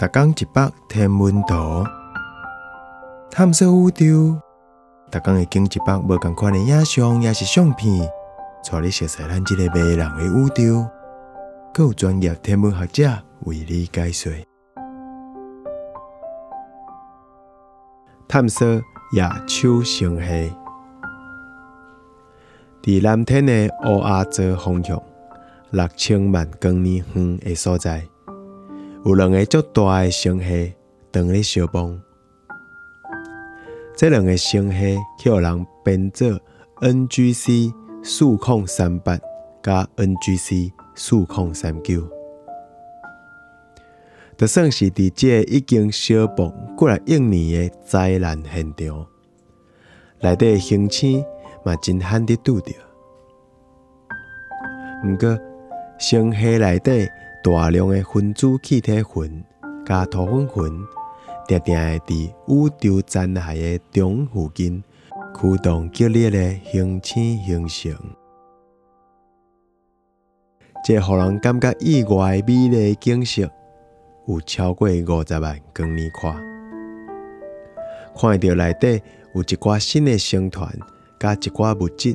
[0.00, 1.84] 逐工一百天文图，
[3.30, 4.40] 探索宇宙。
[5.10, 8.08] 逐工会经一百无共款的影像，也是相片，
[8.64, 10.88] 带你熟悉咱即个迷人的宇宙。
[11.74, 13.10] 更有专业天文学者
[13.40, 14.32] 为你解说。
[18.26, 18.66] 探索
[19.12, 20.52] 夜秋星系，
[22.82, 24.98] 伫蓝天的乌亚洲方向，
[25.72, 28.02] 六千万光年远的所在。
[29.02, 30.74] 有两个足大的星系
[31.10, 31.98] 在咧相碰，
[33.96, 36.38] 这两个星系叫人编做
[36.82, 39.18] NGC 数控三八
[39.62, 42.06] 加 NGC 数控三九，
[44.36, 49.06] 就算是伫这已经相碰过来亿年的灾难现场，
[50.20, 51.24] 内底星星
[51.64, 52.70] 嘛真罕得拄着。
[55.02, 55.38] 毋过
[55.98, 57.08] 星系内底。
[57.42, 59.44] 大量的分子气体云
[59.86, 60.86] 加土粉云，
[61.48, 64.84] 定定会伫宇宙残骸的中附近
[65.34, 67.96] 驱动激烈的星星形成，
[70.84, 73.50] 这让人感觉意外美丽的景色，
[74.26, 76.34] 有超过五十万光年看。
[78.14, 79.00] 看到内底
[79.34, 80.70] 有一寡新的星团，
[81.18, 82.14] 加一寡物质，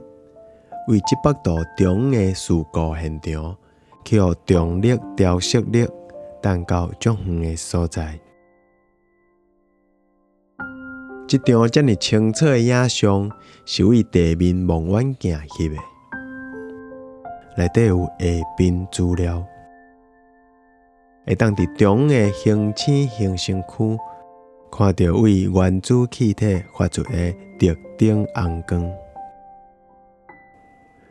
[0.88, 3.58] 为即北度中的事故现场。
[4.06, 5.86] 去互重力调色力
[6.40, 8.20] 弹到足远的所在，
[11.28, 13.32] 这张遮尔清楚的影像
[13.66, 15.82] 是为地面望远镜翕的，
[17.58, 19.44] 内底有下边资料，
[21.26, 23.98] 会当伫中的星星恒星区
[24.72, 28.94] 看到为原子气体发出的特定红光，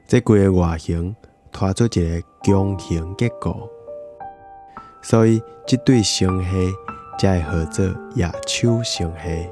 [0.07, 1.17] 这几个外形。
[1.55, 3.71] 拖出一个强行结构，
[5.01, 6.73] 所以这对星系
[7.17, 9.49] 才会号做夜秋星系。